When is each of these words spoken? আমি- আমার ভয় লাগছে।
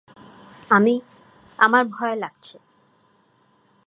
আমি- 0.69 0.93
আমার 1.59 1.83
ভয় 1.87 2.15
লাগছে। 2.15 2.55